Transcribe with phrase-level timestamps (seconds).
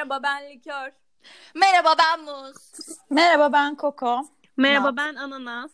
[0.00, 0.92] Merhaba ben Likör.
[1.54, 2.56] Merhaba ben Muz.
[3.10, 4.20] Merhaba ben Koko.
[4.56, 5.70] Merhaba ben Ananas.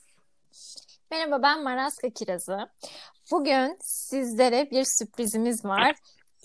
[1.10, 2.68] Merhaba ben Maraska Kirazı.
[3.30, 5.94] Bugün sizlere bir sürprizimiz var.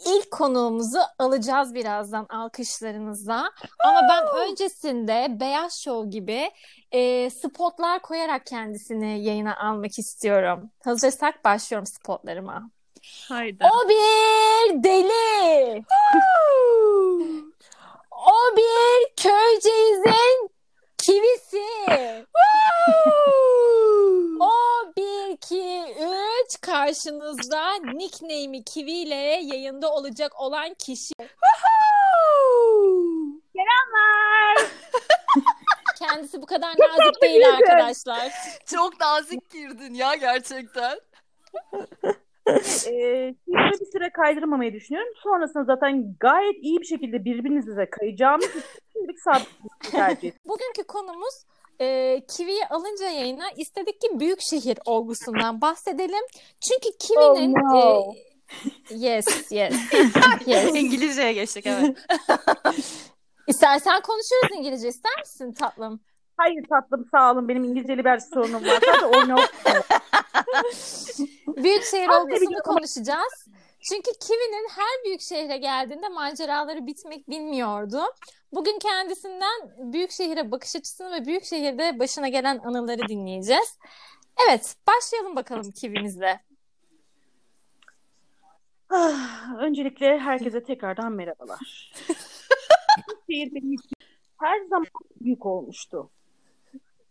[0.05, 3.51] İlk konuğumuzu alacağız birazdan alkışlarınızla.
[3.79, 6.51] Ama ben öncesinde Beyaz Show gibi
[6.91, 10.71] e, spotlar koyarak kendisini yayına almak istiyorum.
[10.83, 12.69] Hazırsak başlıyorum spotlarıma.
[13.27, 13.65] Haydi.
[13.73, 15.83] O bir deli.
[18.25, 20.49] O bir köyceğizin
[20.97, 21.65] kivisi.
[24.39, 24.51] o
[24.97, 25.95] bir, iki,
[26.45, 31.13] üç karşınızda nickname'i Kiwi ile yayında olacak olan kişi.
[33.53, 34.57] Selamlar.
[35.99, 38.31] Kendisi bu kadar nazik değil arkadaşlar.
[38.65, 40.99] Çok nazik girdin ya gerçekten.
[42.87, 45.13] Ee, şimdi bir süre kaydırmamayı düşünüyorum.
[45.23, 50.31] Sonrasında zaten gayet iyi bir şekilde birbirinize kayacağımız için sabit bir tercih.
[50.45, 51.45] Bugünkü konumuz
[51.81, 56.23] e, Kiwi'yi alınca yayına istedik ki büyük şehir olgusundan bahsedelim.
[56.61, 58.13] Çünkü Kiwi'nin Oh, no.
[58.13, 59.75] e, yes yes
[60.45, 60.75] yes.
[60.75, 61.97] İngilizceye geçtik evet.
[63.47, 65.99] İstersen konuşuruz İngilizce ister misin tatlım?
[66.37, 67.47] Hayır tatlım sağ olun.
[67.47, 68.79] Benim İngilizceyle bir sorunum var.
[68.85, 69.35] Sadece oyna
[71.63, 73.47] Büyük şehir olgusunu konuşacağız.
[73.79, 78.01] Çünkü Kiwi'nin her büyük şehre geldiğinde maceraları bitmek bilmiyordu.
[78.53, 83.77] Bugün kendisinden büyük şehire bakış açısını ve büyük şehirde başına gelen anıları dinleyeceğiz.
[84.47, 86.39] Evet, başlayalım bakalım Kiwi'mizle.
[88.89, 91.93] Ah, Öncelikle herkese tekrardan merhabalar.
[93.29, 93.91] Şehir benim için
[94.39, 94.87] her zaman
[95.21, 96.09] büyük olmuştu.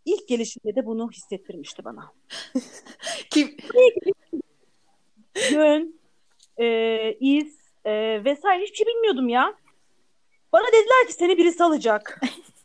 [0.05, 2.13] İlk gelişimde de bunu hissettirmişti bana.
[3.31, 3.57] Kim?
[5.51, 6.01] Yön,
[6.61, 6.67] e,
[7.21, 9.55] iz e, vesaire hiçbir şey bilmiyordum ya.
[10.53, 12.21] Bana dediler ki seni birisi alacak.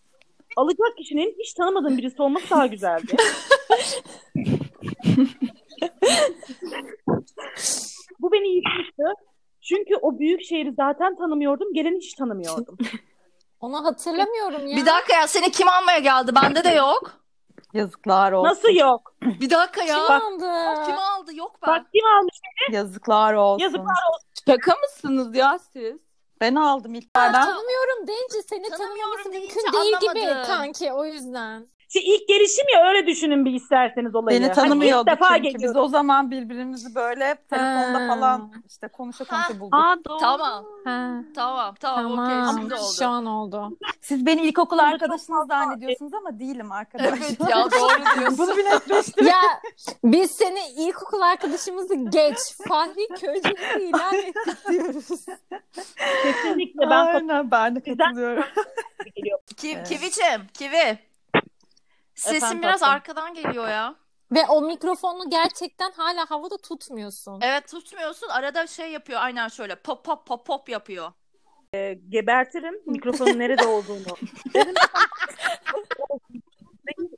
[0.55, 3.15] Alacak kişinin hiç tanımadığım birisi olması daha güzeldi.
[8.19, 9.03] Bu beni yıkmıştı.
[9.61, 11.73] Çünkü o büyük şehri zaten tanımıyordum.
[11.73, 12.77] Geleni hiç tanımıyordum.
[13.59, 14.77] Onu hatırlamıyorum ya.
[14.77, 16.31] Bir dakika ya seni kim almaya geldi?
[16.35, 17.24] Bende de yok.
[17.75, 18.49] Yazıklar olsun.
[18.49, 19.15] Nasıl yok?
[19.21, 19.95] Bir dakika ya.
[19.95, 20.85] Kim aldı?
[20.85, 21.35] Kim aldı?
[21.35, 21.67] Yok ben.
[21.67, 22.35] Bak kim almış?
[22.71, 23.63] Yazıklar olsun.
[23.63, 23.95] Yazıklar
[24.47, 25.95] Şaka mısınız ya siz?
[26.41, 30.47] Ben aldım ilk Ben tanımıyorum deyince seni Tanımıyorum tanımaması deyince mümkün değil gibi anlamadım.
[30.47, 31.67] kanki o yüzden.
[31.87, 34.39] İşte ilk gelişim ya öyle düşünün bir isterseniz olayı.
[34.39, 35.43] Beni Hani tanımıyordu ilk defa çünkü.
[35.47, 35.81] Biz geliyorum.
[35.81, 38.07] o zaman birbirimizi böyle telefonda Ha.
[38.07, 39.59] falan işte konuşa konuşa Ha.
[39.59, 39.73] bulduk.
[39.73, 40.17] Aa doğru.
[40.19, 40.65] Tamam.
[40.85, 41.75] Ha, Tamam.
[41.79, 42.05] Tamam.
[42.05, 42.25] Okey.
[42.35, 42.55] tamam.
[42.59, 42.93] Şimdi oldu.
[42.99, 43.77] Şu an oldu.
[44.01, 47.17] Siz beni ilkokul arkadaşınız zannediyorsunuz ama değilim arkadaşlar.
[47.17, 48.37] Evet ya doğru diyorsun.
[48.37, 49.25] Bunu bir netleştirin.
[49.27, 49.41] Ya
[50.03, 52.37] biz seni ilkokul arkadaşımızı geç.
[52.67, 55.07] Fahri Köyceğiz'i ilan ettik diyoruz.
[56.23, 58.43] Kesinlikle ben Aynen ben de katılıyorum.
[58.55, 59.39] kapı geliyor.
[59.57, 59.87] Ki, Evet.
[59.89, 60.47] Kivi'cim.
[60.53, 60.97] Kivi.
[62.15, 62.95] Sesin Efendim biraz tatlım.
[62.95, 63.95] arkadan geliyor ya.
[64.31, 67.39] Ve o mikrofonu gerçekten hala havada tutmuyorsun.
[67.41, 68.27] Evet tutmuyorsun.
[68.29, 69.19] Arada şey yapıyor.
[69.21, 69.75] Aynen şöyle.
[69.75, 71.11] Pop pop pop pop yapıyor.
[72.09, 74.05] Gebertirim mikrofonun nerede olduğunu.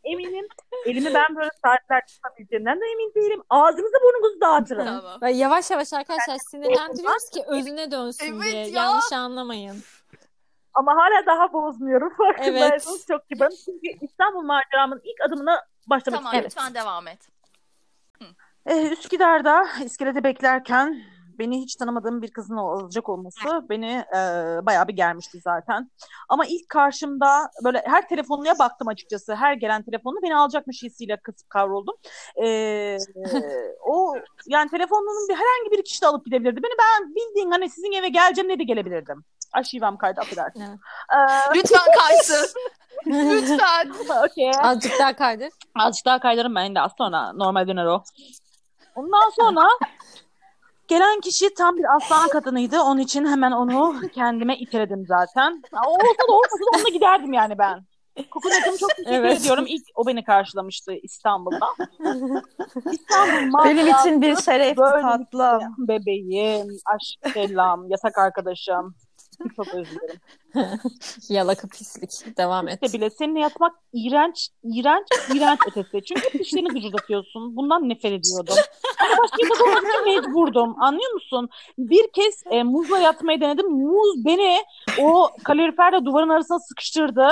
[0.03, 0.47] Eminim.
[0.85, 3.41] Elimi ben böyle saatler tutabileceğimden de emin değilim.
[3.49, 4.85] Ağzınızı burnunuzu dağıtırım.
[4.85, 5.21] Tamam.
[5.21, 8.67] Ve yavaş yavaş arkadaşlar sinirlendiriyoruz ki özüne dönsün Evet diye.
[8.67, 8.83] ya.
[8.83, 9.83] Yanlış anlamayın.
[10.77, 12.13] Ama hala daha bozmuyorum.
[12.17, 13.07] Farkındaysanız Evet.
[13.07, 13.55] çok kibarım.
[13.65, 16.45] Çünkü İstanbul maceramın ilk adımına başlamak Tamam istedim.
[16.45, 17.27] lütfen devam et.
[18.65, 21.01] Ee, Üsküdar'da iskelede beklerken
[21.39, 24.19] beni hiç tanımadığım bir kızın olacak olması beni e,
[24.65, 25.91] bayağı bir germişti zaten.
[26.29, 29.35] Ama ilk karşımda böyle her telefonuna baktım açıkçası.
[29.35, 31.95] Her gelen telefonunu beni alacakmış hissiyle kısıp kavruldum.
[32.43, 32.97] Ee,
[33.85, 34.13] o
[34.47, 36.63] yani telefonunun bir herhangi bir kişi de alıp gidebilirdi.
[36.63, 39.23] Beni ben bildiğin hani sizin eve geleceğim ne de gelebilirdim.
[39.53, 40.61] Ay şivem kaydı affedersin.
[40.61, 40.79] Evet.
[41.13, 42.45] Ee, Lütfen kaysın.
[43.07, 43.91] lütfen.
[44.25, 44.51] okey.
[44.61, 45.49] Azıcık daha kaydır.
[45.79, 48.03] Azıcık daha kaydırırım ben de az sonra normal döner o.
[48.95, 49.67] Ondan sonra
[50.87, 52.81] gelen kişi tam bir aslan kadınıydı.
[52.81, 55.61] Onun için hemen onu kendime iteledim zaten.
[55.87, 57.85] O olsa da olmasa da onunla giderdim yani ben.
[58.31, 59.39] Kokonat'ım çok teşekkür Evet.
[59.41, 59.65] ediyorum.
[59.67, 61.67] İlk o beni karşılamıştı İstanbul'da.
[62.91, 65.75] İstanbul Benim için bir şerefti Böyle tatlım.
[65.77, 68.95] bebeğim, aşk selam, yasak arkadaşım.
[69.55, 70.19] Çok özür dilerim.
[71.29, 72.37] Yalaka pislik.
[72.37, 72.79] Devam et.
[72.83, 76.03] İşte bile seninle yatmak iğrenç, iğrenç, iğrenç ötesi.
[76.05, 77.55] Çünkü dişlerini gıcırdatıyorsun.
[77.55, 78.55] Bundan nefret ediyordum.
[78.99, 80.75] Ama başka yatak olmak için mecburdum.
[80.81, 81.49] Anlıyor musun?
[81.77, 83.69] Bir kez e, muzla yatmayı denedim.
[83.71, 84.57] Muz beni
[84.99, 87.29] o kaloriferle duvarın arasına sıkıştırdı.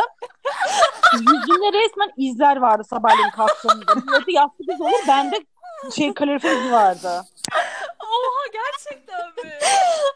[1.13, 3.93] Yüzümde resmen izler vardı sabahleyin kalktığımda.
[4.27, 5.07] Yastık izi olur.
[5.07, 5.35] Bende
[5.95, 7.21] şey kalorifer izi vardı.
[8.05, 9.59] Oha gerçekten mi?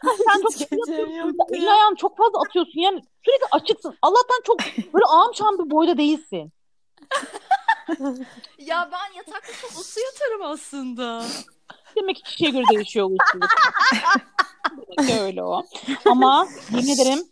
[0.02, 0.52] sen çok
[0.82, 1.36] atıyorsun.
[1.50, 1.72] Elini ya.
[1.72, 2.80] ayağını çok fazla atıyorsun.
[2.80, 3.98] Yani sürekli açıksın.
[4.02, 4.58] Allah'tan çok
[4.94, 6.52] böyle ağam şam bir boyda değilsin.
[8.58, 11.22] Ya ben yatakta çok uslu yatarım aslında.
[11.96, 13.16] Demek ki kişiye göre değişiyor bu.
[14.98, 15.62] Demek öyle o.
[16.04, 17.24] Ama yemin ederim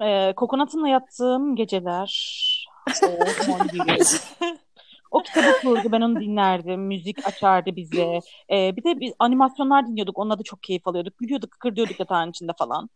[0.00, 2.10] e, kokonatımla yattığım geceler.
[3.04, 3.08] O
[5.34, 6.80] kitabı okurdu, ben onu dinlerdim.
[6.80, 8.18] Müzik açardı bize.
[8.50, 10.18] E, bir de biz animasyonlar dinliyorduk.
[10.18, 11.18] Onunla da çok keyif alıyorduk.
[11.18, 12.90] Gülüyorduk, kıkırdıyorduk yatağın içinde falan.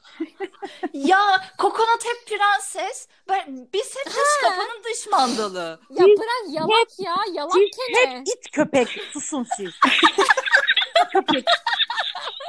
[0.93, 1.19] Ya
[1.59, 3.09] Kokonat hep prenses.
[3.29, 5.81] Ben, biz hep dış kapının dış mandalı.
[5.91, 7.17] Ya bırak yalak ya.
[7.35, 8.19] Yalak Siz kene.
[8.19, 8.89] hep it köpek.
[9.13, 9.71] Susun siz.
[11.13, 11.45] köpek.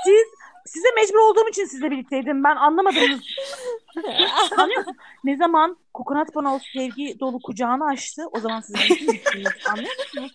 [0.05, 0.27] Siz
[0.69, 2.43] size mecbur olduğum için sizle birlikteydim.
[2.43, 3.01] Ben anlamadım.
[4.57, 4.95] Anlıyor musun?
[5.23, 9.53] Ne zaman kokonat bana o sevgi dolu kucağını açtı o zaman siz birlikteydiniz.
[9.69, 10.31] Anlıyor musunuz?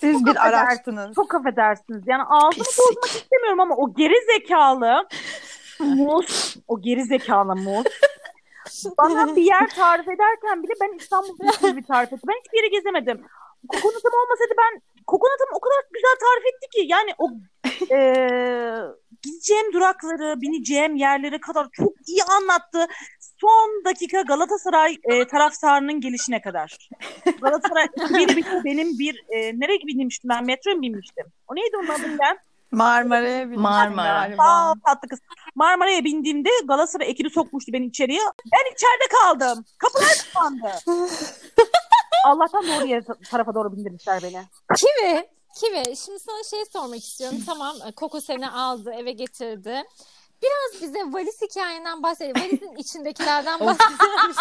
[0.00, 1.14] Siz bir araçtınız.
[1.14, 2.02] Çok affedersiniz.
[2.06, 5.08] Yani ağzımı bozmak istemiyorum ama o geri zekalı
[5.80, 7.86] Mus, o geri zekalı Mus
[8.98, 12.28] bana bir yer tarif ederken bile ben İstanbul'da bir tarif ettim.
[12.28, 13.24] Ben hiçbir yere gezemedim.
[13.68, 17.30] Kokonatım olmasaydı ben kokonatım o kadar güzel tarif etti ki yani o
[17.90, 18.80] eee,
[19.22, 22.86] gideceğim durakları, bineceğim yerlere kadar çok iyi anlattı.
[23.40, 26.88] Son dakika Galatasaray e, taraftarının gelişine kadar.
[27.42, 30.44] Galatasaray bir, bir- benim bir e, nereye binmiştim ben?
[30.46, 31.26] Metroya mı binmiştim?
[31.48, 32.38] O neydi onun adı ben?
[32.70, 34.08] Marmara'ya binmiştim Marmara.
[34.26, 34.42] galiba.
[34.42, 35.18] Aa, tatlı kız.
[35.54, 38.20] Marmara'ya bindiğimde Galatasaray ekibi sokmuştu beni içeriye.
[38.52, 39.64] Ben içeride kaldım.
[39.78, 40.70] Kapılar kapandı.
[42.24, 43.00] Allah'tan doğru yere,
[43.30, 44.42] tarafa doğru bindirmişler beni.
[44.76, 45.28] Kivi,
[45.60, 45.96] Kivi.
[45.96, 47.38] Şimdi sana şey sormak istiyorum.
[47.46, 49.82] Tamam, Koko seni aldı, eve getirdi.
[50.42, 52.36] Biraz bize valiz hikayenden bahsedelim.
[52.42, 53.98] Valizin içindekilerden bahsedelim.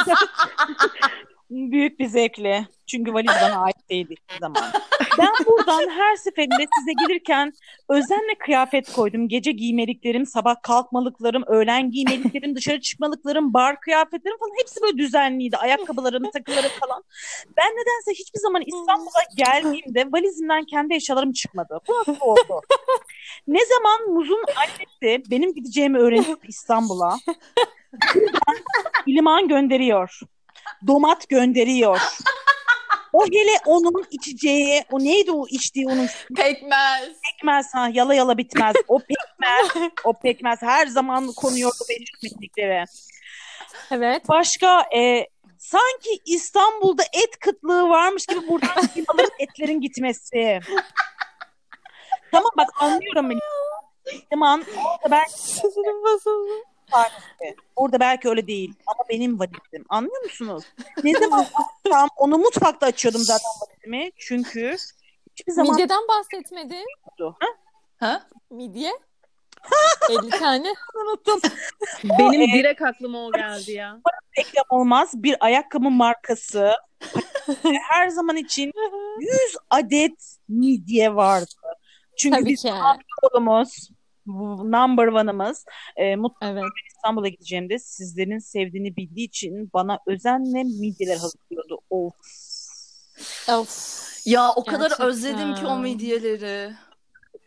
[1.50, 2.68] Büyük bir zevkle.
[2.88, 4.63] Çünkü valiz bana ait değildi zaman.
[5.19, 7.54] Ben buradan her seferinde size gelirken
[7.90, 9.28] özenle kıyafet koydum.
[9.28, 15.57] Gece giymeliklerim, sabah kalkmalıklarım, öğlen giymeliklerim, dışarı çıkmalıklarım, bar kıyafetlerim falan hepsi böyle düzenliydi.
[15.57, 17.04] Ayakkabılarım, takılarım falan.
[17.57, 21.80] Ben nedense hiçbir zaman İstanbul'a geldiğimde valizimden kendi eşyalarım çıkmadı.
[21.88, 22.62] Bu nasıl oldu?
[23.48, 27.18] Ne zaman Muz'un annesi benim gideceğimi öğrenip İstanbul'a
[29.06, 30.19] İliman gönderiyor.
[30.88, 32.01] Domat gönderiyor.
[33.13, 37.10] O hele onun içeceği, o neydi o içtiği onun Pekmez.
[37.31, 38.75] pekmez ha yala yala bitmez.
[38.88, 42.86] O pekmez, o pekmez her zaman konuyordu benim pikniklere.
[43.92, 44.30] evet.
[44.30, 45.27] Başka e,
[45.57, 50.59] sanki İstanbul'da et kıtlığı varmış gibi buradan firmaların etlerin gitmesi.
[52.31, 53.39] Tamam bak anlıyorum beni.
[54.30, 54.63] Tamam
[55.04, 55.21] orada
[56.95, 59.86] belki, orada belki öyle değil ama benim valizim.
[59.90, 60.63] Anlıyor musunuz?
[61.04, 61.45] Ne zaman
[61.86, 64.12] baksam onu mutfakta açıyordum zaten valizimi.
[64.18, 64.75] Çünkü
[65.31, 66.86] hiçbir zaman Midyeden bahsetmedin.
[67.19, 67.48] Ha?
[68.00, 68.28] Ha?
[68.51, 68.92] Midye.
[70.10, 70.74] 50 tane.
[70.95, 71.42] Unuttum.
[72.04, 74.00] Benim e, direkt aklıma o geldi ya.
[74.38, 75.12] reklam olmaz.
[75.13, 76.72] Bir ayakkabı markası.
[77.90, 78.72] Her zaman için
[79.19, 79.31] 100
[79.69, 81.51] adet midye vardı.
[82.18, 82.74] Çünkü Tabii biz ki.
[84.27, 85.65] Number one'ımız
[85.95, 86.63] e, Mutlu Evet.
[86.95, 91.79] İstanbul'a gideceğimde sizlerin sevdiğini bildiği için bana özenle midyeler hazırlıyordu.
[91.89, 92.13] Of.
[93.49, 94.03] Of.
[94.25, 95.07] Ya o kadar Gerçekten.
[95.07, 96.73] özledim ki o midyeleri.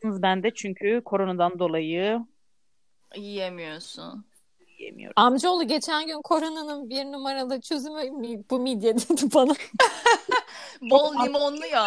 [0.04, 2.18] Ben de çünkü koronadan dolayı
[3.16, 4.24] Yiyemiyorsun.
[4.78, 5.12] yiyemiyorum.
[5.16, 8.00] Amcaoğlu geçen gün koronanın bir numaralı çözümü
[8.50, 9.52] bu midye dedi bana.
[10.90, 11.86] Bol limonlu ya.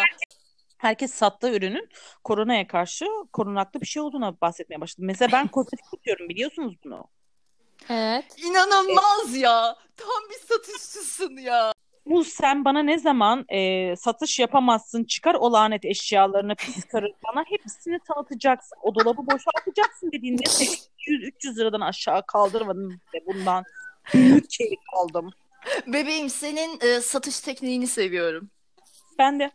[0.79, 1.89] Herkes sattığı ürünün
[2.24, 5.05] koronaya karşı korunaklı bir şey olduğuna bahsetmeye başladı.
[5.05, 7.07] Mesela ben kozmetik tutuyorum biliyorsunuz bunu.
[7.89, 8.25] Evet.
[8.45, 9.75] İnanılmaz ya.
[9.98, 11.74] Tam bir satışçısın ya.
[12.05, 17.43] Bu sen bana ne zaman e, satış yapamazsın, çıkar o lanet eşyalarını pis karı bana
[17.48, 18.77] hepsini tanıtacaksın.
[18.81, 23.63] O dolabı boşaltacaksın dediğinde 200-300 liradan aşağı kaldırmadım ve bundan
[24.13, 25.31] büyük keyif aldım.
[25.88, 28.50] Bebeğim senin e, satış tekniğini seviyorum.
[29.19, 29.51] Ben de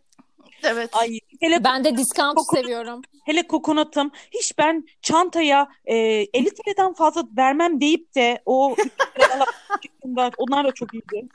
[0.64, 0.90] Evet.
[0.92, 3.02] ay hele Ben de discount Kokonat- seviyorum.
[3.26, 9.46] hele kokonatım hiç ben çantaya e, 50 TL'den fazla vermem deyip de o 300 liradan
[9.82, 11.28] çıktığında onlar da çok iyiydi.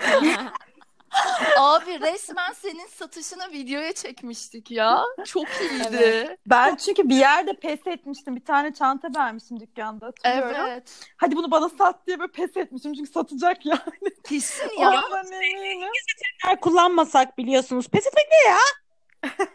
[1.58, 5.04] Abi resmen senin satışını videoya çekmiştik ya.
[5.24, 5.96] Çok iyiydi.
[6.02, 6.38] Evet.
[6.46, 8.36] Ben çünkü bir yerde pes etmiştim.
[8.36, 10.66] Bir tane çanta vermiştim dükkanda hatırlıyorum.
[10.68, 11.00] Evet.
[11.16, 12.94] Hadi bunu bana sat diye böyle pes etmiştim.
[12.94, 13.80] Çünkü satacak yani.
[14.24, 14.90] Kesin ya.
[14.90, 15.90] Ondan eminim.
[16.60, 18.58] Kullanmasak biliyorsunuz pes etmek ne ya?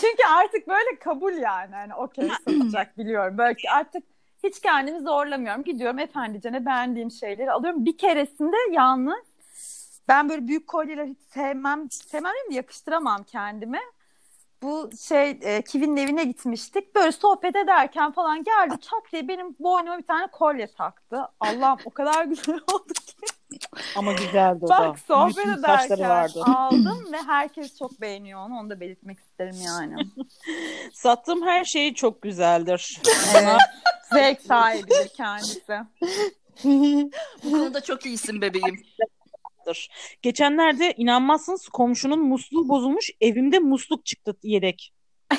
[0.00, 1.74] Çünkü artık böyle kabul yani.
[1.74, 3.38] Hani okey satacak biliyorum.
[3.38, 4.04] Böyle artık
[4.44, 5.64] hiç kendimi zorlamıyorum.
[5.64, 7.84] Gidiyorum efendicene beğendiğim şeyleri alıyorum.
[7.84, 9.27] Bir keresinde yalnız
[10.08, 11.90] ben böyle büyük kolyeler hiç sevmem.
[11.90, 12.54] Sevmem değil mi?
[12.54, 13.80] Yakıştıramam kendime.
[14.62, 16.94] bu şey e, Kivi'nin evine gitmiştik.
[16.94, 21.28] Böyle sohbet ederken falan geldi çat diye benim boynuma bir tane kolye taktı.
[21.40, 23.12] Allah'ım o kadar güzel oldu ki.
[23.96, 24.78] Ama güzeldi o da.
[24.78, 26.42] Bak sohbet saçları ederken vardı.
[26.46, 28.58] aldım ve herkes çok beğeniyor onu.
[28.58, 29.96] Onu da belirtmek isterim yani.
[30.92, 33.00] Sattığım her şey çok güzeldir.
[33.34, 33.60] Evet.
[34.12, 35.78] Zevk sahibidir kendisi.
[37.44, 38.82] Bu konuda çok iyisin bebeğim.
[40.22, 43.10] Geçenlerde inanmazsınız komşunun musluğu bozulmuş.
[43.20, 44.92] Evimde musluk çıktı yedek.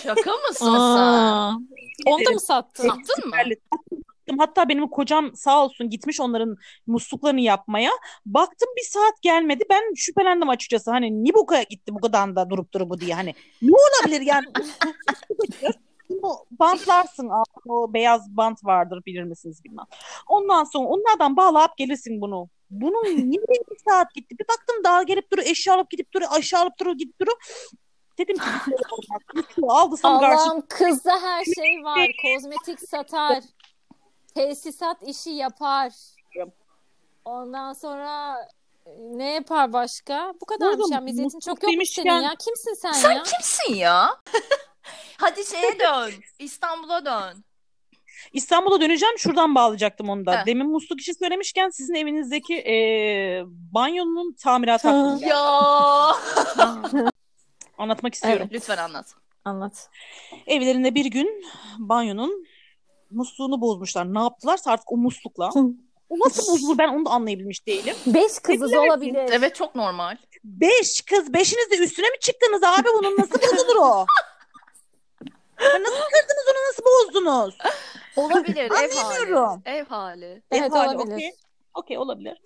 [0.04, 1.68] Şaka mısın sen?
[2.06, 2.84] Onu da mı sattın?
[2.88, 3.36] Sattın mı?
[3.36, 4.38] Sattım.
[4.38, 6.58] Hatta benim kocam sağ olsun gitmiş onların
[6.88, 7.92] musluklarını yapmaya.
[8.26, 9.64] Baktım bir saat gelmedi.
[9.70, 10.92] Ben şüphelendim açıkçası.
[10.92, 13.16] Hani niye bu kadar gitti bu kadar da durup durup bu diye.
[13.16, 14.46] Hani ne olabilir yani?
[16.52, 17.30] Bantlarsın.
[17.68, 19.86] O beyaz bant vardır bilir misiniz bilmem.
[20.28, 22.50] Ondan sonra onlardan bağlayıp gelirsin bunu.
[22.70, 24.36] Bunun niye bir saat gitti?
[24.40, 25.48] Bir baktım daha gelip duruyor.
[25.48, 26.32] Eşya alıp gidip duruyor.
[26.34, 27.38] Aşağı alıp duruyor gidip duruyor.
[28.18, 28.78] Dedim ki şey şey
[30.20, 32.08] karşı Allah'ım kızda her şey var.
[32.22, 33.44] Kozmetik satar.
[34.36, 35.94] Tesisat işi yapar.
[37.26, 38.36] Ondan sonra
[38.86, 40.34] e, ne yapar başka?
[40.42, 41.00] Bu kadarmış ya.
[41.00, 42.36] Meziyetin çok yok senin ya?
[42.40, 43.24] Kimsin sen, Sen ya?
[43.24, 44.22] kimsin ya?
[45.18, 46.12] Hadi şeye dön.
[46.40, 47.44] İstanbul'a dön.
[48.34, 49.18] İstanbul'a döneceğim.
[49.18, 50.40] Şuradan bağlayacaktım onu da.
[50.42, 50.46] Heh.
[50.46, 55.42] Demin musluk işi söylemişken sizin evinizdeki eee, banyonun tamiratı hakkında Ya.
[57.78, 58.50] anlatmak istiyorum.
[58.52, 59.06] Lütfen anlat.
[59.46, 59.90] Anlat.
[60.48, 61.46] Evlerinde bir gün
[61.78, 62.46] banyonun
[63.12, 64.14] musluğunu bozmuşlar.
[64.14, 65.50] Ne yaptılarsa artık o muslukla.
[66.10, 67.96] O nasıl bozulur ben onu da anlayabilmiş değilim.
[68.06, 69.30] Beş kızız olabilir.
[69.32, 70.18] Evet çok normal.
[70.44, 74.06] Beş kız, beşiniz de üstüne mi çıktınız abi bunun nasıl bozulur o?
[75.60, 77.58] Nasıl kırdınız onu nasıl bozdunuz?
[78.20, 79.00] Olabilir ev hali.
[79.00, 79.62] Anlamıyorum.
[79.66, 80.42] Ev hali.
[80.52, 81.16] Evet Ev hali, olabilir.
[81.16, 81.32] okey.
[81.74, 82.38] Okey olabilir.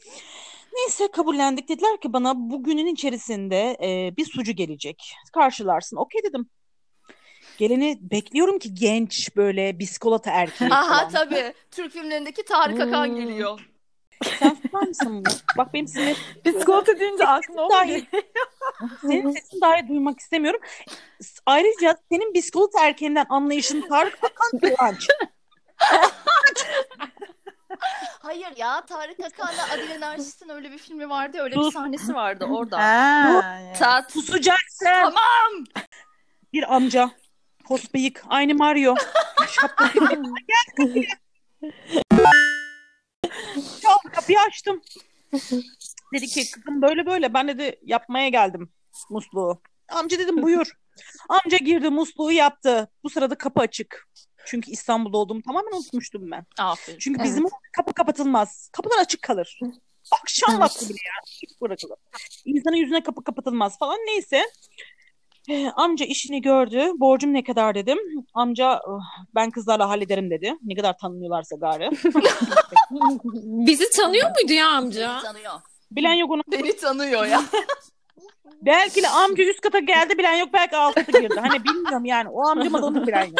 [0.73, 1.69] Neyse kabullendik.
[1.69, 5.13] Dediler ki bana bugünün içerisinde e, bir sucu gelecek.
[5.33, 5.97] Karşılarsın.
[5.97, 6.49] Okey dedim.
[7.57, 11.09] Geleni bekliyorum ki genç böyle biskolata erkeği Aha falan.
[11.09, 11.53] tabii.
[11.71, 13.15] Türk filmlerindeki Tarık Akan Hmm.
[13.15, 13.59] geliyor.
[14.39, 15.21] Sen susar mısın?
[15.25, 15.33] bunu?
[15.57, 16.15] Bak benim senin,
[16.45, 17.87] Biskolata deyince aklıma o Dahi.
[17.87, 18.05] geliyor.
[19.01, 20.59] senin sesini dahi duymak istemiyorum.
[21.45, 25.07] Ayrıca senin biskolata erkeğinden anlayışın Tarık Akan kıvanç.
[28.23, 32.77] Hayır ya Tarık Akan'la Adile Naşit'in öyle bir filmi vardı öyle bir sahnesi vardı orada.
[32.77, 33.43] Ha,
[33.79, 34.11] Tat.
[34.11, 34.85] Susacaksın.
[34.85, 35.63] Tamam.
[36.53, 37.11] Bir amca.
[37.65, 38.23] Post bıyık.
[38.29, 38.95] Aynı Mario.
[40.47, 41.05] Gel kapıya.
[43.81, 44.81] Çal kapıyı açtım.
[46.13, 48.73] Dedi ki kızım böyle böyle ben dedi yapmaya geldim
[49.09, 49.61] musluğu.
[49.89, 50.71] Amca dedim buyur.
[51.29, 52.91] Amca girdi musluğu yaptı.
[53.03, 54.07] Bu sırada kapı açık.
[54.45, 56.45] Çünkü İstanbul'da olduğumu tamamen unutmuştum ben.
[56.59, 56.99] Aferin.
[56.99, 57.45] Çünkü bizim
[57.77, 58.69] kapı kapatılmaz.
[58.73, 59.59] Kapılar açık kalır.
[60.21, 60.59] Akşam Evet.
[60.61, 61.97] vakti bile açık bırakılır.
[62.45, 63.97] İnsanın yüzüne kapı kapatılmaz falan.
[63.97, 64.43] Neyse.
[65.49, 66.91] Ee, amca işini gördü.
[66.95, 67.97] Borcum ne kadar dedim.
[68.33, 69.01] Amca "Oh,
[69.35, 70.55] ben kızlarla hallederim dedi.
[70.63, 71.89] Ne kadar tanınıyorlarsa gari.
[73.67, 75.09] Bizi tanıyor muydu ya amca?
[75.13, 75.53] Beni tanıyor.
[75.91, 76.41] Bilen yok onu.
[76.51, 77.43] Beni tanıyor ya.
[78.61, 80.49] Belki de amca üst kata geldi bilen yok.
[80.53, 81.39] Belki alt kata girdi.
[81.39, 82.29] Hani bilmiyorum yani.
[82.29, 83.39] O amcama da onu bilen yok.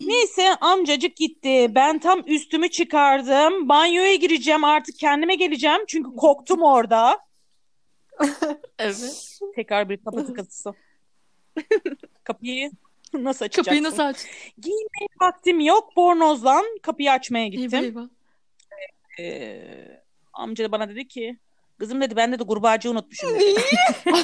[0.00, 1.66] Neyse amcacık gitti.
[1.74, 3.68] Ben tam üstümü çıkardım.
[3.68, 5.80] Banyoya gireceğim artık kendime geleceğim.
[5.86, 7.18] Çünkü koktum orada.
[8.78, 9.38] Evet.
[9.54, 10.74] Tekrar bir kapı tıkıntısı.
[12.24, 12.70] Kapıyı
[13.14, 13.62] nasıl açacaksın?
[13.70, 14.16] Kapıyı nasıl aç?
[14.58, 15.96] Giymeye vaktim yok.
[15.96, 17.84] Bornozlan kapıyı açmaya gittim.
[17.84, 18.08] eyvah.
[19.18, 20.02] Ee,
[20.32, 21.38] amca da bana dedi ki
[21.78, 23.60] kızım dedi ben de kurbağacı unutmuşum dedi.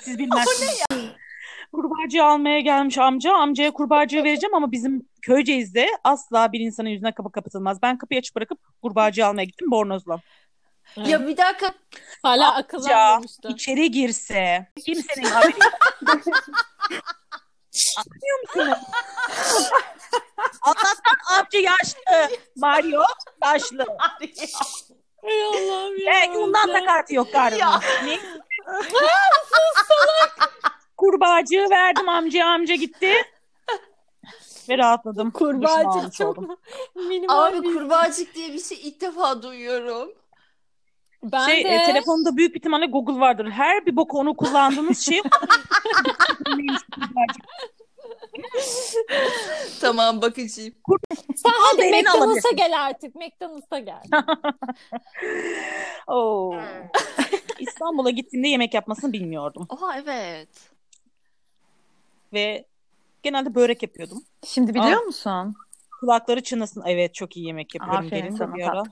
[0.00, 0.84] Siz bilmezsiniz.
[2.00, 3.32] Kurbağacı almaya gelmiş amca.
[3.34, 7.82] Amcaya kurbağacığı vereceğim ama bizim köyceğizde asla bir insanın yüzüne kapı kapatılmaz.
[7.82, 10.20] Ben kapıyı açıp bırakıp kurbağacı almaya gittim bornozla.
[10.96, 11.74] Ya bir dakika.
[12.22, 13.48] Hala Amca akıllanmamıştı.
[13.48, 15.72] içeri girse kimsenin haberi yok.
[17.98, 18.78] Anlıyor musunuz?
[20.62, 22.36] Allah'tan amca yaşlı.
[22.56, 23.02] Mario
[23.44, 23.86] yaşlı.
[25.22, 26.12] Ey Allah'ım ya.
[26.12, 27.80] Belki ondan da kartı yok galiba.
[28.04, 28.16] Ne?
[31.00, 33.12] Kurbağacığı verdim amcaya amca gitti.
[34.68, 35.30] Ve rahatladım.
[35.30, 36.56] Kurbağacık çok oldum.
[36.94, 37.74] minimal Abi bir...
[37.74, 40.12] kurbağacık diye bir şey ilk defa duyuyorum.
[41.22, 43.50] Ben Şey, de e, telefonda büyük bir ihtimalle Google vardır.
[43.50, 45.22] Her bir boku onu kullandığınız şey.
[49.80, 50.74] Tamam bakacağım.
[51.36, 53.14] sen hadi McDonald's'a gel artık.
[53.14, 54.02] McDonald's'a gel.
[56.06, 56.54] Oo.
[57.58, 59.66] İstanbul'a gittiğimde yemek yapmasını bilmiyordum.
[59.68, 60.48] Oha evet.
[62.32, 62.64] Ve
[63.22, 64.24] genelde börek yapıyordum.
[64.44, 65.54] Şimdi biliyor musun?
[66.00, 66.82] kulakları çınlasın.
[66.86, 68.06] Evet çok iyi yemek yapıyorum.
[68.06, 68.82] Aferin Gelin sana bir ara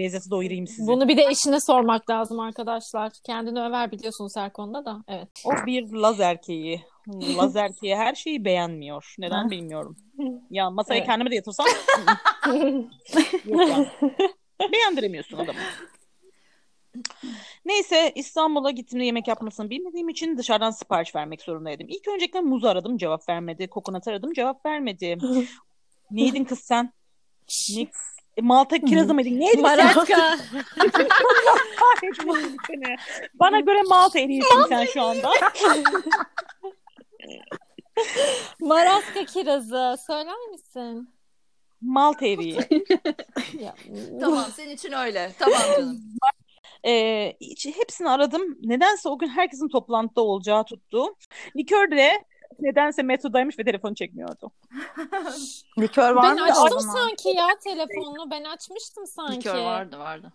[0.00, 0.86] lezzeti doyurayım sizi.
[0.86, 3.12] Bunu bir de eşine sormak lazım arkadaşlar.
[3.26, 5.02] Kendini över biliyorsunuz her konuda da.
[5.08, 5.28] Evet.
[5.44, 6.82] O bir Laz erkeği.
[7.08, 9.14] Laz erkeği her şeyi beğenmiyor.
[9.18, 9.96] Neden bilmiyorum.
[10.50, 11.06] Ya masaya Evet.
[11.06, 11.66] kendime de yatırsam
[13.44, 13.88] yok yani.
[14.72, 15.58] Beğendiremiyorsun adamı.
[17.64, 21.88] Neyse İstanbul'a gittiğimde yemek yapmasını bilmediğim için dışarıdan sipariş vermek zorundaydım.
[21.88, 23.68] İlk öncelikle muz aradım cevap vermedi.
[23.68, 25.18] Kokonat aradım cevap vermedi.
[26.10, 26.92] Neydin kız sen?
[27.76, 27.86] Ne?
[28.36, 29.40] E, Malta kirazı mıydın?
[29.40, 29.62] Neydin sen?
[29.62, 30.38] Maraska.
[31.76, 32.96] Kahretmesin seni.
[33.34, 35.30] Bana göre Malta eriyorsun sen şu anda.
[38.60, 39.96] Maraska kirazı.
[40.06, 41.10] Söyler misin?
[41.80, 42.58] Malta eriği.
[44.20, 45.32] Tamam senin için öyle.
[45.38, 46.00] Tamam canım.
[46.86, 48.42] Ee, hiç- hepsini aradım.
[48.62, 51.16] Nedense o gün herkesin toplantıda olacağı tuttu.
[51.56, 52.24] Likör de
[52.60, 54.50] nedense metrodaymış ve telefonu çekmiyordu.
[55.78, 56.42] Likör var Ben mı?
[56.44, 58.30] açtım sanki ya telefonunu.
[58.30, 59.36] Ben açmıştım sanki.
[59.36, 60.32] Likör vardı vardı.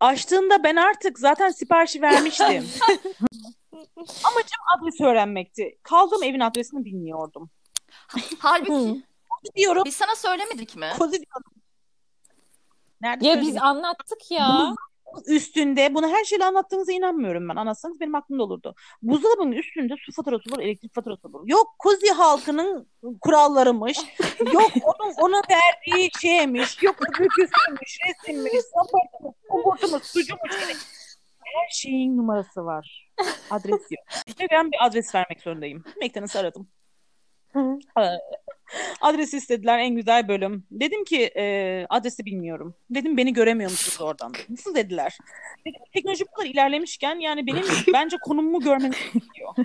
[0.00, 2.46] Açtığında ben artık zaten siparişi vermiştim.
[4.24, 5.78] Amacım adresi öğrenmekti.
[5.82, 7.50] Kaldığım evin adresini bilmiyordum.
[8.38, 8.96] Halbuki Hı.
[9.56, 10.90] Diyorum, biz sana söylemedik mi?
[10.98, 11.53] kozi diyorum.
[13.04, 14.74] Nerede Ya biz anlattık ya.
[15.26, 17.56] üstünde bunu her şeyle anlattığınıza inanmıyorum ben.
[17.56, 18.74] Anlatsanız benim aklımda olurdu.
[19.02, 21.42] Buzdolabının üstünde su faturası olur, elektrik faturası olur.
[21.46, 22.88] Yok Kozi halkının
[23.20, 23.98] kurallarımış.
[24.52, 26.82] Yok onun ona verdiği şeymiş.
[26.82, 30.52] Yok öbürküsüymüş, resimmiş, sapatımız, kumurtumuz, sucumuş.
[31.40, 33.10] Her şeyin numarası var.
[33.50, 34.04] Adres yok.
[34.40, 35.84] Ve ben bir adres vermek zorundayım.
[36.02, 36.68] McDonald's aradım.
[39.00, 40.66] Adresi istediler en güzel bölüm.
[40.70, 42.74] Dedim ki e, adresi bilmiyorum.
[42.90, 44.32] Dedim beni göremiyor musunuz oradan?
[44.48, 45.18] Nasıl dediler?
[45.66, 49.54] Dedim, teknoloji bu kadar ilerlemişken yani benim bence konumumu görmeniz gerekiyor.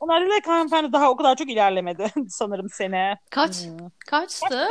[0.00, 3.18] Onlar dediler ki hanımefendi daha o kadar çok ilerlemedi sanırım sene.
[3.30, 3.64] Kaç?
[3.64, 3.88] Hmm.
[4.06, 4.68] Kaçtı?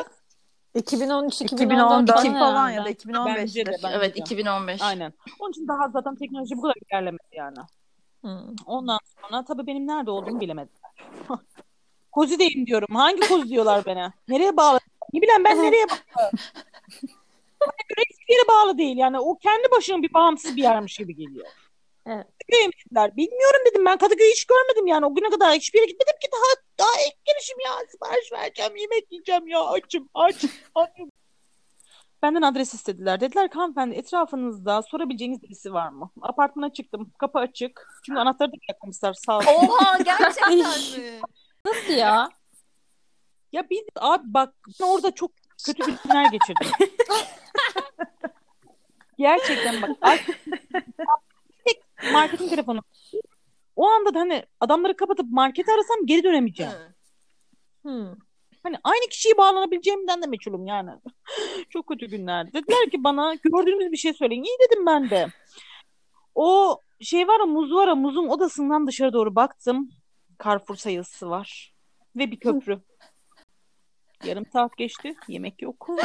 [0.76, 2.92] 2013 2014 2014 falan ya da herhalde.
[2.92, 3.36] 2015'te.
[3.42, 4.20] Bence de, Evet de.
[4.20, 4.82] 2015.
[4.82, 5.14] Aynen.
[5.40, 7.58] Onun için daha zaten teknoloji bu kadar ilerlemedi yani.
[8.26, 8.40] Hı.
[8.66, 10.40] Ondan sonra tabii benim nerede olduğumu
[12.10, 12.12] bilemediler.
[12.12, 12.96] Kozi'deyim diyorum.
[12.96, 14.14] Hangi kozi diyorlar bana?
[14.28, 14.80] Nereye bağlı?
[15.14, 16.30] Ne bileyim ben nereye bağlı?
[17.62, 18.98] Bana göre hiçbir yere bağlı değil.
[18.98, 21.48] Yani o kendi başına bir bağımsız bir yermiş gibi geliyor.
[22.08, 22.28] Evet.
[22.40, 23.18] Kadıköy'e?
[23.18, 23.86] Bilmiyorum dedim.
[23.86, 25.06] Ben Kadıköy'ü hiç görmedim yani.
[25.06, 27.72] O güne kadar hiçbir yere gitmedim ki daha daha ilk gelişim ya.
[27.92, 29.64] Sipariş vereceğim, yemek yiyeceğim ya.
[29.64, 30.46] Açım, aç.
[30.76, 31.12] açım.
[32.24, 33.20] Benden adres istediler.
[33.20, 36.10] Dediler ki hanımefendi etrafınızda sorabileceğiniz birisi var mı?
[36.22, 37.12] Apartmana çıktım.
[37.18, 37.88] Kapı açık.
[38.06, 39.52] Çünkü anahtarı da bırakmamışlar sağ olsun.
[39.52, 40.64] Oha gerçekten mi?
[41.66, 42.30] Nasıl ya?
[43.52, 45.32] Ya biz abi bak ben orada çok
[45.66, 46.68] kötü günler geçirdim.
[49.18, 49.90] Gerçekten bak.
[50.02, 50.20] ay-
[51.66, 51.82] Tek
[52.14, 52.82] marketin telefonu.
[53.76, 56.72] O anda da hani adamları kapatıp marketi arasam geri dönemeyeceğim.
[57.86, 58.18] Hı.
[58.64, 60.90] Hani aynı kişiye bağlanabileceğimden de meçhulum yani.
[61.70, 62.54] Çok kötü günler.
[62.54, 64.44] Dediler ki bana gördüğünüz bir şey söyleyin.
[64.44, 65.28] İyi dedim ben de.
[66.36, 69.90] O şey var ya muz var ya muzun odasından dışarı doğru baktım.
[70.44, 71.74] Carrefour sayısı var.
[72.16, 72.80] Ve bir köprü.
[74.24, 75.16] Yarım saat geçti.
[75.28, 75.90] Yemek yok.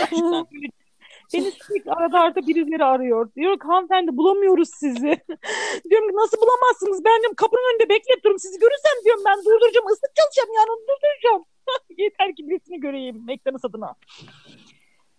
[1.35, 3.31] Beni sürekli arada arada birileri arıyor.
[3.37, 5.01] Diyor ki hanımefendi bulamıyoruz sizi.
[5.91, 7.05] diyorum ki nasıl bulamazsınız?
[7.05, 8.39] Ben diyorum kapının önünde bekleyip durum.
[8.39, 9.87] Sizi görürsem diyorum ben durduracağım.
[9.87, 11.45] ıslık çalacağım yani onu durduracağım.
[12.03, 13.17] Yeter ki birisini göreyim.
[13.17, 13.95] McDonald's adına.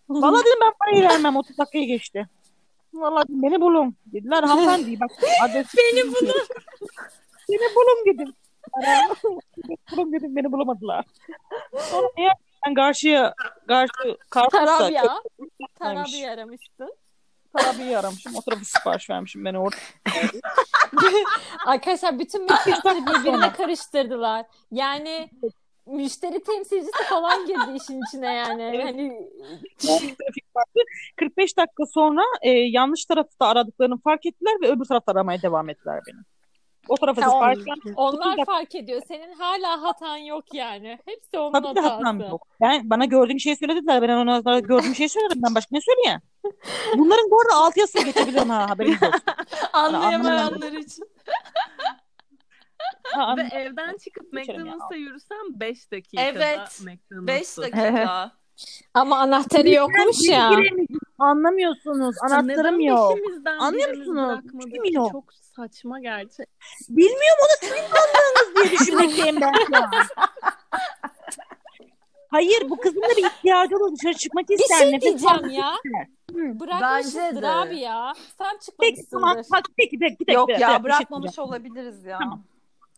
[0.09, 1.35] Vallahi dedim ben parayı vermem.
[1.35, 2.29] 30 dakikaya geçti.
[2.93, 3.95] Dedim, beni bulun.
[4.05, 5.11] Dediler hanımefendi bak
[5.43, 5.67] adres.
[5.77, 6.33] Beni bulun.
[7.49, 8.33] beni bulun dedim.
[8.83, 11.05] Beni bulun dedim beni bulamadılar.
[11.77, 12.33] Sonra eğer
[12.67, 13.33] ben karşıya
[13.67, 15.21] karşı karpuzsa Tarabya.
[15.79, 16.95] Tarabya aramıştın.
[17.57, 18.35] Tarabya'yı aramışım.
[18.35, 19.45] O tarafı sipariş vermişim.
[19.45, 19.75] Ben orada.
[21.65, 24.45] Arkadaşlar bütün müşterileri birbirine karıştırdılar.
[24.71, 25.29] Yani
[25.85, 28.81] müşteri temsilcisi falan girdi işin içine yani.
[28.83, 29.29] Hani
[29.77, 30.79] trafik vardı.
[31.15, 36.01] 45 dakika sonra e, yanlış tarafta aradıklarını fark ettiler ve öbür tarafta aramaya devam ettiler
[36.07, 36.19] beni.
[36.89, 37.31] O tarafa Ha,
[37.95, 39.01] onlar fark ediyor.
[39.07, 40.99] Senin hala hatan yok yani.
[41.05, 41.87] Hepsi onun Tabii hatası.
[41.87, 42.47] hatam yok.
[42.61, 44.01] Ben, bana gördüğüm şeyi söylediler.
[44.01, 45.41] Ben ona gördüğüm şeyi söyledim.
[45.47, 46.21] Ben başka ne söyleyeyim?
[46.97, 49.21] Bunların bu arada alt yazısını geçebilirim ha haberiniz olsun.
[49.73, 51.09] Anlayamayanlar için.
[53.03, 54.33] Ha, Ve evden çıkıp.
[54.33, 56.59] McDonald's'a yürüsem 5 dakikada Evet.
[56.81, 57.61] 5 McDonald's'ta.
[57.61, 58.31] dakika.
[58.93, 60.51] Ama anahtarı yokmuş ya.
[61.19, 62.15] Anlamıyorsunuz.
[62.21, 63.17] Anahtarım yok.
[63.59, 64.39] Anlıyor musunuz?
[64.91, 65.11] yok.
[65.11, 66.47] Çok saçma gerçek.
[66.89, 69.91] Bilmiyorum onu sizin sandığınız diye düşünmekteyim ben şu an.
[72.31, 73.93] Hayır bu kızın da bir ihtiyacı olur.
[73.97, 74.77] Dışarı çıkmak Bir ister.
[74.77, 75.71] şey nefes diyeceğim almak ya.
[75.85, 76.07] ister.
[76.33, 76.59] Hı.
[76.59, 77.47] Bırakmışızdır de.
[77.47, 78.13] abi ya.
[78.37, 79.29] Sen Peki tamam.
[79.29, 79.57] çıkmamışsındır.
[79.57, 80.33] Bak, peki peki peki.
[80.35, 82.19] Yok Bir- bir- bir ya şey bırakmamış olabiliriz ya.
[82.19, 82.43] Tamam.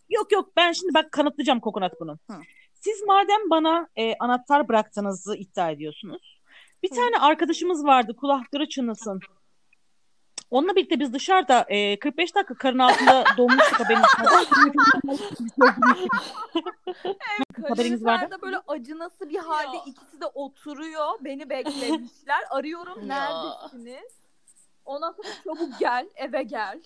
[0.09, 2.11] Yok yok ben şimdi bak kanıtlayacağım kokonat bunu.
[2.31, 2.33] Hı.
[2.73, 6.41] Siz madem bana e, anahtar bıraktığınızı iddia ediyorsunuz.
[6.83, 9.19] Bir tane arkadaşımız vardı kulakları çınlasın.
[10.51, 14.05] Onunla birlikte biz dışarıda e, 45 dakika karın altında donmuştuk haberiniz
[17.69, 18.19] Haberiniz var mı?
[18.19, 21.07] Kalorifer'de böyle acınası bir halde ikisi de oturuyor.
[21.21, 22.43] Beni beklemişler.
[22.49, 24.17] Arıyorum neredesiniz?
[24.85, 26.81] Ondan sonra çabuk gel eve gel.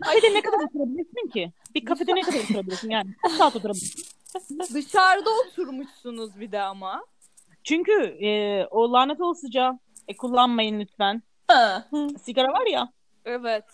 [0.00, 1.52] Kafede ne kadar oturabilirsin ki?
[1.74, 3.14] Bir kafede ne kadar oturabilirsin yani?
[3.22, 4.04] Kaç saat oturabilirsin?
[4.74, 7.04] Dışarıda oturmuşsunuz bir de ama.
[7.64, 11.22] Çünkü e, o lanet olasıca e, kullanmayın lütfen.
[12.22, 12.92] Sigara var ya
[13.24, 13.64] Evet.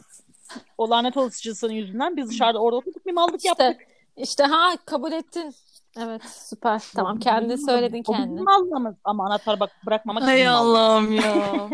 [0.79, 3.89] o lanet olasıcısının yüzünden biz dışarıda orada oturduk bir mallık İşte, yaptık.
[4.17, 5.55] işte ha kabul ettin.
[5.99, 6.83] Evet süper.
[6.95, 8.45] Tamam kendi söyledin O bizim kendin.
[8.45, 10.49] mallığımız ama anahtar bak bırakmamak Hay.
[10.49, 11.69] Allah'ım ya.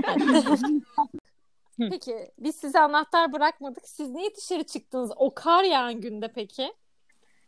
[1.90, 3.88] Peki biz size anahtar bırakmadık.
[3.88, 6.72] Siz niye dışarı çıktınız o kar yağan günde peki?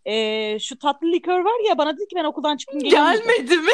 [0.04, 2.80] E, şu tatlı likör var ya bana dedi ki ben okuldan çıktım.
[2.80, 3.72] Gelmedi mi?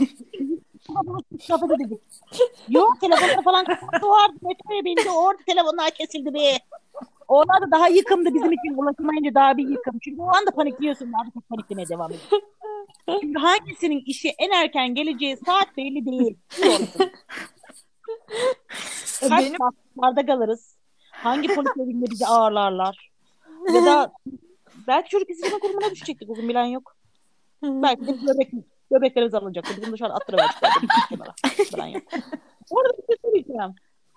[1.48, 2.00] Kafede dedik.
[2.68, 4.34] Yok telefonlar falan kapattı vardı.
[4.42, 6.58] Metroya bindi orada telefonlar kesildi be.
[7.28, 9.98] Onlar da daha yıkımdı bizim için ulaşamayınca daha bir yıkım.
[9.98, 11.12] Çünkü o anda panikliyorsun.
[11.12, 12.42] Daha çok paniklemeye devam ediyorsun.
[13.20, 16.36] Çünkü hangisinin işi en erken geleceği saat belli değil.
[16.58, 16.88] Biliyorsun.
[19.28, 20.74] Kaç Benim- saatlerde kalırız?
[21.10, 23.10] Hangi polis evinde bizi ağırlarlar?
[23.74, 24.12] Ya da
[24.86, 26.96] belki çocuk izleme kurumuna düşecektik o gün bilen yok.
[27.62, 28.14] Belki de
[28.90, 29.74] böbrek, böbreklerimiz alınacaktı.
[29.76, 30.70] Bizim dışarı attıracaktık.
[31.74, 32.02] Bilen yok.
[32.70, 33.74] Bu arada bir şey söyleyeceğim.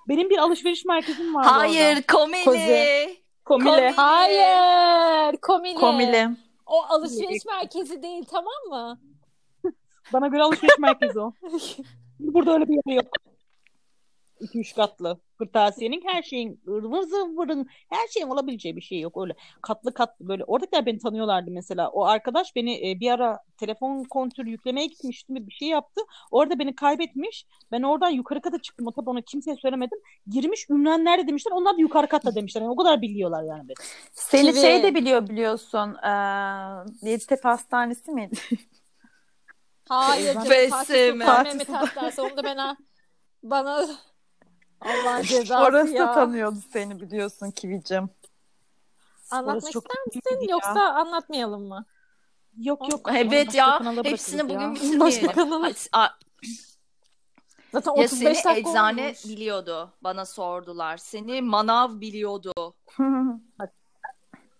[0.09, 1.45] Benim bir alışveriş merkezim var.
[1.45, 2.45] Hayır komili.
[2.45, 3.17] Kozi.
[3.45, 3.91] Komile.
[3.91, 5.73] Hayır komile.
[5.79, 6.29] Komili.
[6.65, 8.99] O alışveriş merkezi değil tamam mı?
[10.13, 11.33] Bana göre alışveriş merkezi o.
[12.19, 13.11] Burada öyle bir yer yok.
[14.41, 15.19] 2-3 katlı.
[15.37, 19.35] Kırtasiyenin her şeyin ıvır zıvırın her şeyin olabileceği bir şey yok öyle.
[19.61, 20.43] Katlı katlı böyle.
[20.43, 21.89] Oradakiler beni tanıyorlardı mesela.
[21.89, 26.01] O arkadaş beni e, bir ara telefon kontürü yüklemeye gitmiştim bir şey yaptı.
[26.31, 27.45] Orada beni kaybetmiş.
[27.71, 28.87] Ben oradan yukarı kata çıktım.
[28.87, 29.99] O tabi ona kimseye söylemedim.
[30.27, 31.51] Girmiş nerede demişler.
[31.51, 32.61] Onlar da yukarı katta demişler.
[32.61, 33.75] Yani o kadar biliyorlar yani beni.
[34.11, 34.61] Seni Kivi.
[34.61, 35.95] şey de biliyor biliyorsun.
[36.03, 38.35] Ee, Yeditepe Hastanesi miydi?
[39.89, 40.35] Hayır.
[40.49, 41.25] Besime.
[41.25, 41.69] Mehmet.
[41.69, 42.21] Hastanesi.
[42.21, 42.77] Onu da bana
[43.43, 43.87] bana
[44.81, 46.07] Allah cezası Orası ya.
[46.07, 48.09] da tanıyordu seni biliyorsun Kivicim.
[49.31, 50.51] Anlatmak çok ister misin ya.
[50.51, 51.85] yoksa anlatmayalım mı?
[52.57, 53.09] Yok yok.
[53.15, 53.95] Evet ya.
[54.03, 54.49] Hepsini ya.
[54.49, 55.75] bugün bitirmeyelim.
[57.71, 59.25] Zaten Ya 35 seni dakika eczane olmuş.
[59.25, 59.93] biliyordu.
[60.01, 60.97] Bana sordular.
[60.97, 62.53] Seni manav biliyordu.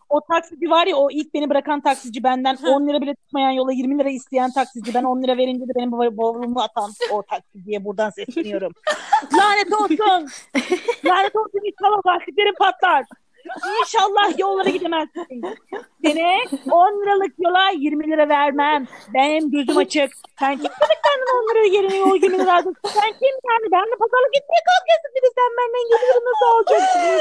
[0.09, 3.71] O taksici var ya o ilk beni bırakan taksici benden 10 lira bile tutmayan yola
[3.71, 7.85] 20 lira isteyen taksici ben 10 lira verince de benim bav- bavulumu atan o taksiciye
[7.85, 8.71] buradan sesleniyorum.
[9.37, 10.27] Lanet olsun.
[11.05, 13.05] Lanet olsun inşallah lastiklerin patlar.
[13.79, 15.41] İnşallah yollara gidemezsin.
[16.05, 16.37] Sene
[16.71, 18.87] 10 liralık yola 20 lira vermem.
[19.13, 20.11] Benim gözüm açık.
[20.39, 22.75] Sen kim demek benden 10 lira yerine yol 20 lira aldın?
[22.85, 23.71] Sen kim yani?
[23.71, 27.17] Benimle pazarlık gitmeye kalkıyorsun bir de sen benden 20 lira nasıl alacaksın?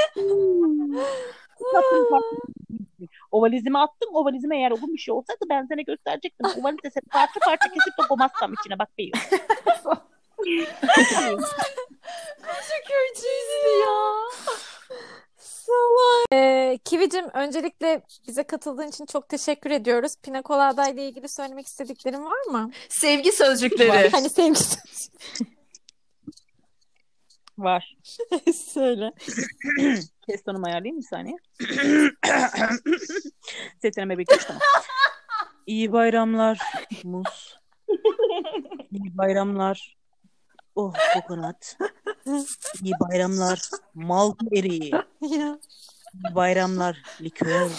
[3.37, 3.42] Tatlım, tatlım.
[3.42, 4.11] O valizimi attım.
[4.14, 6.46] O valizime eğer uygun bir şey olsaydı ben sana gösterecektim.
[6.61, 9.16] O valize seni parça parça kesip de koymazsam içine bak beyiyor.
[12.87, 14.12] Kötüydü ya.
[16.33, 20.12] Ee, Kivicim öncelikle bize katıldığın için çok teşekkür ediyoruz.
[20.22, 22.70] Pina Colada ile ilgili söylemek istediklerin var mı?
[22.88, 24.09] Sevgi sözcükleri.
[24.12, 24.79] Hani sevgisi
[27.59, 27.96] Var.
[28.55, 29.12] söyle.
[30.27, 31.37] Ses tonumu ayarlayayım bir saniye.
[33.83, 34.62] Sesleneme bekliyoruz tamam.
[35.67, 36.59] İyi bayramlar
[37.05, 37.59] muz.
[38.93, 39.97] İyi bayramlar.
[40.75, 41.79] Oh kokonat.
[42.83, 44.93] İyi bayramlar malta eriği.
[45.23, 47.71] İyi bayramlar likör.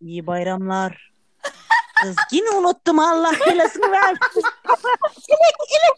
[0.00, 1.12] İyi bayramlar.
[2.02, 4.42] Kız yine unuttum Allah belasını versin.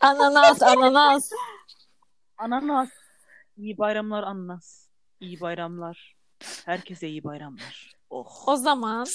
[0.00, 1.30] Ananas, ananas.
[2.38, 2.88] Ananas.
[3.56, 4.83] İyi bayramlar ananas.
[5.24, 6.14] İyi bayramlar.
[6.64, 7.92] Herkese iyi bayramlar.
[8.10, 8.48] Oh.
[8.48, 9.06] O zaman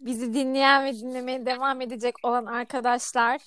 [0.00, 3.40] bizi dinleyen ve dinlemeye devam edecek olan arkadaşlar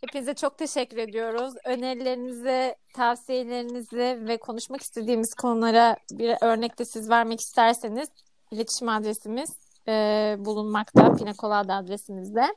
[0.00, 1.54] hepinize çok teşekkür ediyoruz.
[1.64, 8.08] Önerilerinizi, tavsiyelerinizi ve konuşmak istediğimiz konulara bir örnek de siz vermek isterseniz
[8.50, 9.50] iletişim adresimiz
[9.88, 11.14] e, bulunmakta.
[11.14, 12.56] Pina Colada adresimizde.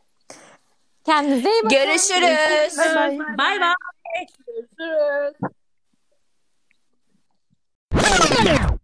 [1.06, 1.78] Kendinize iyi bakın.
[1.78, 2.78] Görüşürüz.
[3.38, 3.76] Bay bay.
[4.48, 5.54] Görüşürüz.
[8.10, 8.79] Yeah.